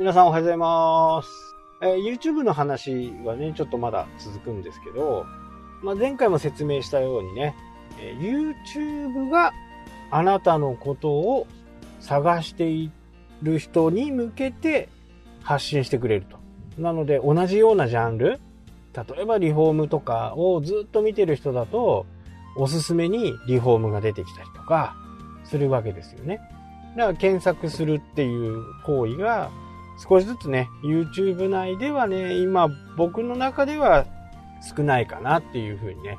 [0.00, 1.54] 皆さんおはようございます。
[1.82, 5.26] えー YouTube の話はね、ちょっとまだ続くんですけど、
[5.82, 7.54] まあ、前回も説明したようにね、
[8.00, 9.52] えー YouTube が
[10.10, 11.46] あなたのことを
[12.00, 12.90] 探してい
[13.42, 14.88] る人に向けて
[15.42, 16.38] 発信してくれると。
[16.80, 18.40] なので、同じようなジャンル、
[18.94, 22.06] 例えばリフォームとかをずっと見てる人だと、
[22.56, 24.96] おすすめにリフォームが出てきたりとか
[25.44, 26.40] するわけですよね。
[26.96, 29.50] だから検索するっていう行為が
[30.08, 34.06] 少しずつね、YouTube 内ではね、今僕の中では
[34.76, 36.18] 少ないかなっていうふうにね、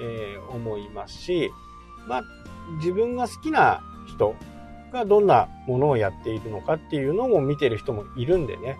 [0.00, 1.50] えー思いますし、
[2.06, 2.22] まあ、
[2.76, 4.34] 自分が好きな人
[4.92, 8.76] がどんなものをやっているのかっていうのも見てる人もいるんでね、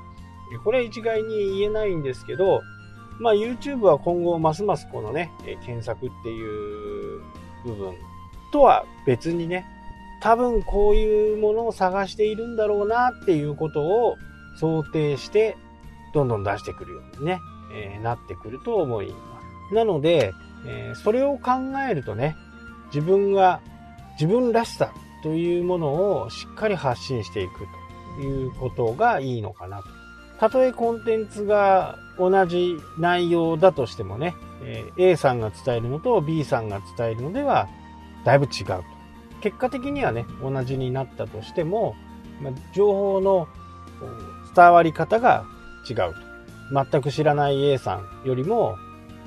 [0.62, 2.60] これは一概に言えないんですけど、
[3.18, 5.30] まあ YouTube は今後ますますこのね、
[5.64, 7.22] 検索っていう
[7.64, 7.94] 部分
[8.52, 9.66] とは別にね、
[10.20, 14.16] 多分こういうものを探しているんだろうなっていうことを
[14.56, 15.56] 想定して、
[16.12, 17.40] どんどん出してくるようにね、
[17.72, 19.16] えーなってくると思いま
[19.70, 19.74] す。
[19.74, 20.32] なので、
[20.66, 21.52] えーそれを考
[21.88, 22.36] えるとね、
[22.86, 23.60] 自分が
[24.20, 27.66] 自分らしさというものをしっかり発信していく
[28.16, 29.84] ということがいいのかなと。
[30.38, 37.68] たとえコンテンツが同じ内容だとしてもね、え A さんが伝えるのと B さんが伝えるのでは
[38.24, 38.82] だいぶ違うと。
[39.40, 41.94] 結果的にはね、同じになったとしても、
[42.40, 43.48] ま情報の
[44.54, 45.44] 伝わり方が
[45.88, 46.14] 違うと。
[46.90, 48.76] 全く知らない A さんよりも、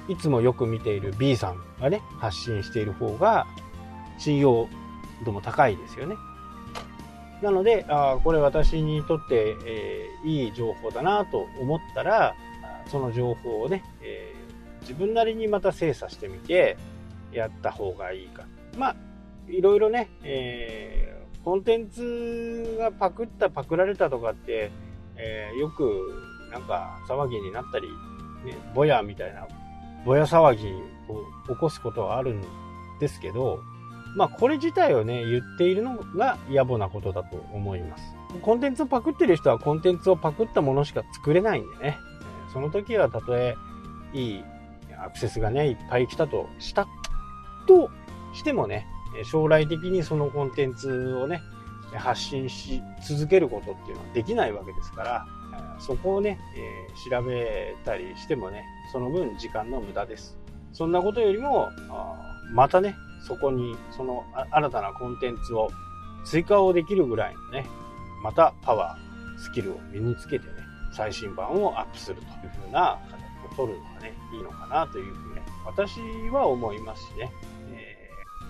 [0.07, 3.45] いつもよく見ている B さんがね、発信している方が
[4.17, 4.67] 信用
[5.25, 6.15] 度も高いですよね。
[7.41, 12.35] なので、あこれ私にとって、えーいい情報だなと思ったら、
[12.88, 14.38] その情報をね、えー
[14.81, 16.77] 自分なりにまた精査してみて、
[17.33, 18.45] やった方がいいか。
[18.77, 18.95] まあ、
[19.49, 21.06] いろいろね、えー
[21.47, 24.69] コンテンツがパクった、パクられたとかって、
[25.16, 26.22] えーよく
[26.52, 27.88] なんか騒ぎになったり、
[28.44, 29.47] ね、ぼやみたいな、
[30.06, 30.68] ぼや騒ぎ
[31.07, 32.44] を起こすことはあるん
[33.00, 33.62] ですけど、
[34.18, 38.03] まあこれ自体をね、言っているのが野暮なことだと思います。
[38.41, 41.97] コンテンツをパクってる人はコンテンツをパクったものしか作れないんでね。
[42.52, 43.56] その時はたとえ
[44.12, 44.44] いい
[45.02, 46.90] アクセスがね、いっぱい来たとした
[47.69, 47.90] と
[48.34, 48.86] してもね、
[49.23, 51.41] 将来的にそのコンテンツをね、
[51.95, 55.25] 発信し続けることっていうのはできないわけですから、
[55.79, 60.35] そこをね、えー調べたりしてもね、その分時間の無駄です。
[60.73, 61.69] そんなことよりも、
[62.51, 62.95] またね、
[63.28, 65.69] そこにその新たなコンテンツを
[66.25, 67.68] 追加をできるぐらいのね、
[68.24, 70.53] またパワー、スキルを身につけてね、
[70.91, 73.00] 最新版をアップするというふうな
[73.45, 76.00] 形を取るのがね、いいのかなというふうにね、私
[76.31, 77.31] は思いますしね。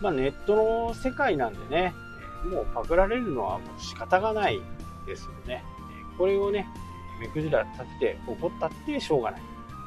[0.02, 1.94] まあネットの世界なんでね、
[2.46, 4.62] もうパクられるのはもう仕方がない
[5.06, 5.63] ですよね。
[6.18, 6.68] これをね、
[7.19, 9.41] 目くじら立てて怒ったってしょうがない。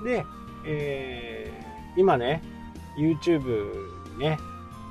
[0.05, 0.25] で、
[0.65, 2.43] えー今ね、
[2.97, 3.73] YouTube
[4.13, 4.39] にね、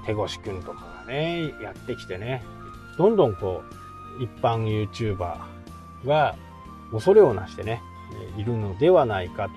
[0.05, 2.43] 手越くんとかがね、やってきてね、
[2.97, 3.63] どんどんこ
[4.19, 5.37] う、一般 YouTuber
[6.05, 6.35] が
[6.91, 7.81] 恐れをなしてね、
[8.37, 9.49] いるのではないか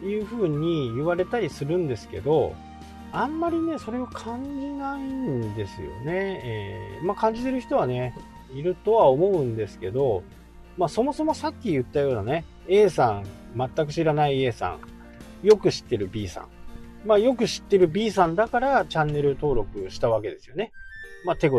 [0.00, 2.54] というふうに言われたりするんですけど、
[3.12, 6.40] あんまりね、それを感じないんですよね。
[6.44, 8.14] えーまあ感じてる人はね、
[8.54, 10.22] いるとは思うんですけど、
[10.76, 13.24] まあそもそもさっき言ったようなね、A さん、
[13.56, 14.78] 全く知らない A さ
[15.42, 16.48] ん、よく知ってる B さん、
[17.06, 20.72] まあよく知ってる B さんだからチャンネル登録したわけですよね。
[21.24, 21.56] まあ手越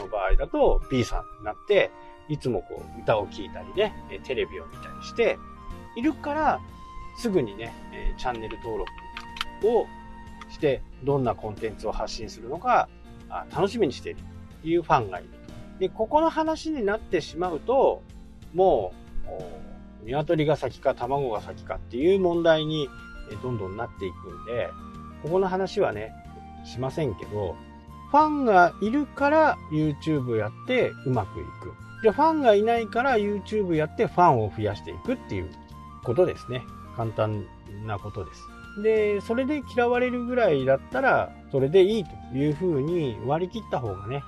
[0.00, 1.90] の場合だと B さんになって、
[2.28, 3.94] いつもこう歌を聴いたりね、
[4.24, 5.38] テレビを見たりして
[5.96, 6.60] いるから、
[7.16, 7.72] すぐにね、
[8.16, 9.86] チャンネル登録を
[10.50, 12.88] して、どんなコンテンツを発信するのか、
[13.54, 14.20] 楽しみにしている
[14.62, 15.28] というファンがいる。
[15.78, 18.02] で、ここの話になってしまうと、
[18.54, 18.92] も
[20.02, 22.88] う、鶏が先か卵が先かっていう問題に
[23.42, 24.70] どんどんなっていくんで、
[25.22, 26.12] ここの話はね、
[26.64, 27.56] しませんけど、
[28.10, 32.02] ファンがいるから YouTube やってうまくいく。
[32.02, 35.50] で、ファンがいないから YouTube やってファンを増やしていくっていう
[36.04, 36.62] ことですね。
[36.96, 37.44] 簡単
[37.86, 38.42] なことです。
[38.82, 44.22] で、それで嫌われるぐらいだったら、それでいいというふうに割り切った方がね、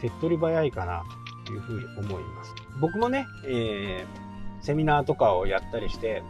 [0.00, 1.02] 手っ取り早いかな
[1.46, 2.54] というふうに思います。
[2.80, 4.32] 僕もね、えー
[4.62, 6.22] セミナーとかをやったりして、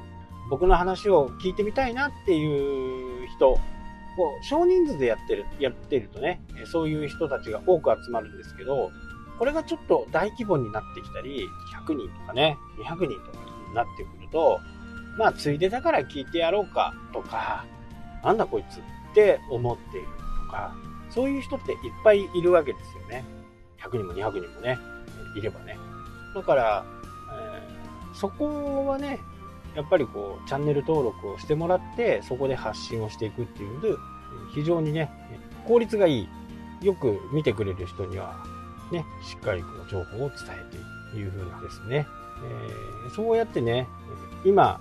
[0.51, 3.59] 僕の話を聞いてみたいなっていう人を
[4.43, 8.91] 少人数でやってる、やってるとね、そういう人たちが多く集まるんですけど、
[9.39, 11.47] これがちょっと大規模になってきたり、
[11.87, 14.61] 100人とかね、200人とかになってくると、
[15.19, 17.65] まあ、ついでだから聞いてやろうかとか、
[18.25, 20.07] なんだこいつって思っている
[20.47, 20.75] とか、
[21.11, 23.25] そういう人っていっぱいいるわけですよね。
[23.81, 24.79] 100人も200人もね、
[25.37, 25.77] いればね。
[26.35, 26.85] だから、
[27.33, 27.83] えー
[28.15, 29.19] そこはね、
[29.75, 33.89] やっぱりこう、チャンネル登録をしてもらって、そこで発信をしていくっていうので、
[34.55, 35.11] 非常にね、
[35.67, 36.29] 効率がいい。
[36.83, 38.45] よく見てくれる人には、
[38.91, 42.07] ね、しっかりこう情報を伝えていくという風なですね。
[43.05, 43.87] えー、そうやってね、
[44.45, 44.81] 今、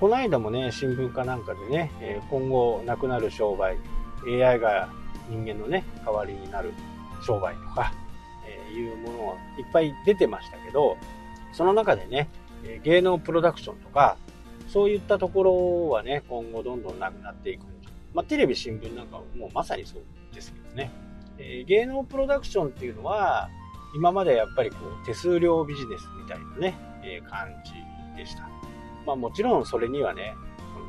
[0.00, 1.90] この間もね、新聞かなんかでね、
[2.30, 3.78] 今後なくなる商売、
[4.26, 4.90] AI が
[5.30, 6.72] 人間のね、代わりになる
[7.24, 7.94] 商売とか、
[8.46, 10.98] えいうものがいっぱい出てましたけど、
[11.52, 12.28] その中でね、
[12.82, 14.18] 芸能プロダクションとか、
[14.68, 17.90] そういったところはね、今後どんどんなくなっていくんじゃ。
[18.12, 20.90] まあ、テレビ、新聞なんかもうまさにそうですけどね。
[21.38, 23.48] え、芸能プロダクションっていうのは、
[23.94, 27.72] 今までやっぱりこう手数料ビジネスみたいなね、え、感じ
[28.16, 28.55] でした。
[29.06, 30.36] まあもちろんそれにはね、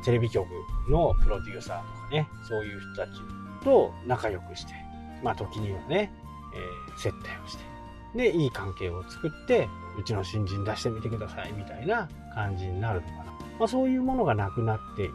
[0.04, 0.46] テレビ局
[0.88, 3.20] のプロデューサーとかね、そういう人たち
[3.64, 4.74] と仲良くして、
[5.22, 6.12] まあ時にはね、
[6.54, 7.64] えー、接待をして、
[8.16, 9.68] で、いい関係を作って、
[9.98, 13.24] うちの新人出してみてくださいみたいな感じになるのかな。
[13.58, 15.10] まあそういうものがなくなっていっ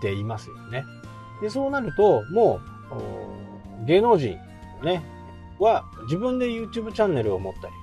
[0.00, 0.84] ていますよね。
[1.40, 2.60] で、そうなると、も
[3.82, 4.36] う、芸能人
[4.82, 5.02] ね、
[5.60, 7.74] は自分で YouTube チャンネルを持ったり、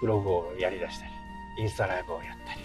[0.00, 1.12] ブログをやり出したり、
[1.58, 2.60] インスタライブをやったり、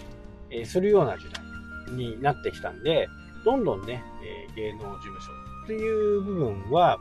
[0.50, 3.08] え、するような時代になってきたんで、
[3.44, 5.32] どんどんね、え、芸能事務所
[5.64, 6.98] っていう部分は、やっ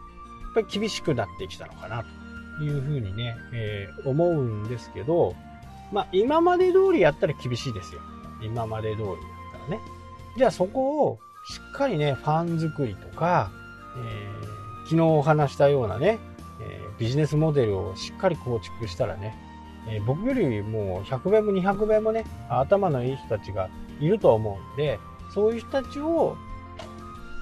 [0.55, 2.03] ぱり厳しくなってきたのかな
[2.57, 5.35] というふうにね、えー、思うんですけど、
[5.91, 8.01] まあ今まで通りやったら厳しいですよ。
[8.41, 9.15] 今まで通りだっ
[9.67, 9.79] たらね。
[10.37, 13.51] じゃあそこをしっかりね、ファン作りとか、
[13.97, 16.19] えー、昨日お話したようなね、
[16.61, 19.35] えー、ビジネスモデルをしっかり構築したらね、
[19.89, 23.69] え、僕よりもう100倍も200倍もね、頭のいい人たちが
[23.99, 24.99] いると思うんで、
[25.33, 26.37] そういう人たちを、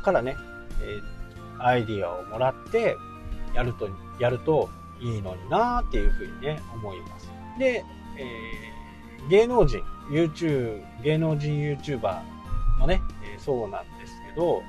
[0.03, 0.35] からね、
[0.81, 2.95] え、アイディアをもらって、
[3.53, 3.89] やると、
[4.19, 4.69] やると
[5.01, 7.29] いいのになーっていうふうにね、思います。
[7.59, 7.83] で、
[8.17, 12.21] えー、芸能人、YouTube、芸能人 YouTuber
[12.79, 14.61] のね、え、そうなんですけど、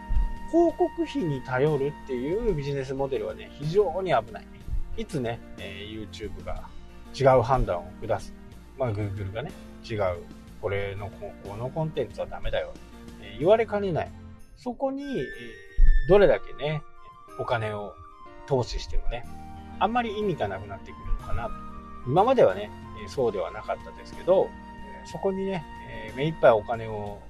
[0.51, 4.47] 広告費に頼るっていうビジネスモデルはね、非常に危ない。
[4.97, 6.69] いつね、え、YouTube が
[7.15, 8.35] 違う判断を下す。
[8.79, 9.51] まあ、Google がね、
[9.89, 10.25] 違う。
[10.61, 12.73] これの、このコンテンツはダメだよ。
[13.23, 14.11] え、言われかねない。
[14.57, 15.05] そこに、
[16.09, 16.83] どれだけね、
[17.39, 17.95] お金を
[18.47, 19.25] 投資してもね、
[19.79, 21.51] あんまり意味がなくなってくるのかなと。
[22.07, 22.71] 今まではね、
[23.07, 24.49] そうではなかったですけど、
[25.05, 25.65] そこにね、
[26.17, 27.21] 目いっぱいお金を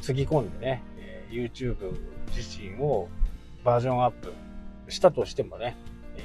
[0.00, 0.82] つぎ込んでね、
[1.30, 1.76] YouTube
[2.34, 3.08] 自身を
[3.64, 4.32] バージョンアップ
[4.88, 5.76] したとしてもね、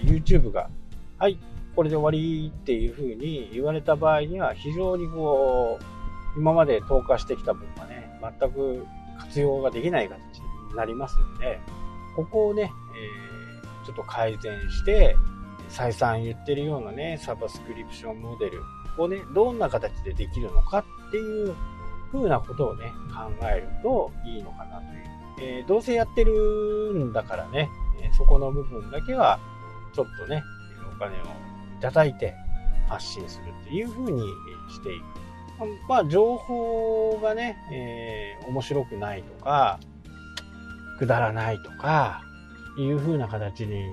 [0.04, 0.70] YouTube が、
[1.18, 1.40] はい、
[1.76, 8.86] これで終わりっていう風に言われた場合には非常にこう、今まで投下してきた分がね、全く
[9.20, 10.20] 活用ができない形
[10.70, 11.60] になりますので、
[12.16, 15.16] ここをね、えー、ちょっと改善して、
[15.70, 18.62] 再三言ってるようなね、サブスクリプションモデル
[18.98, 21.56] をね、どんな形でできるのかっていう
[22.12, 25.02] 風なことをね、考えるといいのかなという。
[25.44, 27.70] えー、どうせやってるんだからね、
[28.18, 29.40] そこの部分だけは、
[29.94, 30.44] ちょっとね、
[30.96, 31.26] お金を
[31.82, 32.36] いただいて
[32.88, 34.22] 発信するっていう風に
[34.70, 35.04] していく。
[35.90, 39.80] まあ、情報がね、えー、面白くないとか、
[41.00, 42.22] くだらないとか、
[42.78, 43.84] いう風な形に、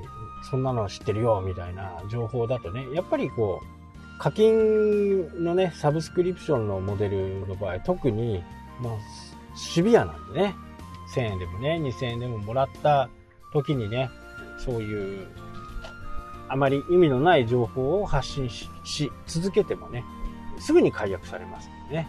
[0.51, 8.43] そんなの知ってるよ、みたいな情報だとね、やっぱりこう、課金のね、サブスクリプションのモデルの場合、特に、
[8.83, 8.93] まあ、
[9.57, 10.55] シビアなんでね、
[11.15, 13.09] 1000円でもね、2000円でももらった
[13.53, 14.11] 時にね、
[14.59, 15.27] そういう、
[16.49, 18.69] あまり意味のない情報を発信し
[19.27, 20.05] 続けてもね、
[20.59, 22.09] すぐに解約されますのでね、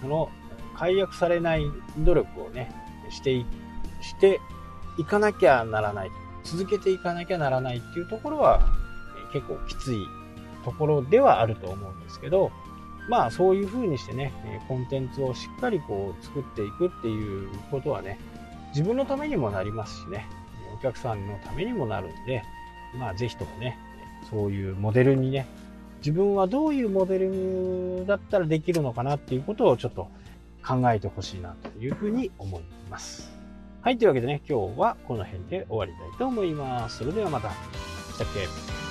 [0.00, 0.30] その
[0.76, 1.64] 解約されない
[1.98, 2.72] 努力をね、
[3.10, 3.46] してい、
[4.00, 4.40] して
[4.98, 6.10] いかなきゃならない、
[6.44, 8.60] 続けていかなきゃならないっていうところは、
[9.32, 10.06] 結構きつい
[10.64, 12.50] ところではあると思うんですけど、
[13.08, 14.32] まあそういう風にしてね、
[14.68, 18.18] コンテンツをしっかりこう作っていくっていうことはね、
[18.74, 20.26] 自分のためにもなりますしね、
[20.78, 22.42] お客さんのためにもなるんで、
[22.94, 23.78] まあぜひともね、
[24.30, 25.46] そういうモデルにね、
[26.00, 30.08] 自分はどういうモデルだったらできるのかなっていうことをちょっと
[30.66, 33.30] 考えてほしいなというふうに思います。
[33.82, 36.98] はい、というわけでね、今日はこの辺で終わりたいと思います。
[36.98, 37.50] それではまた。
[37.50, 38.87] したっけ？